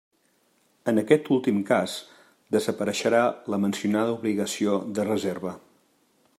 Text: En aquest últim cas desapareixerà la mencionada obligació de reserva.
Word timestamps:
En 0.91 1.01
aquest 1.01 1.29
últim 1.35 1.59
cas 1.67 1.93
desapareixerà 2.57 3.21
la 3.55 3.61
mencionada 3.67 4.17
obligació 4.17 4.81
de 4.99 5.07
reserva. 5.13 5.57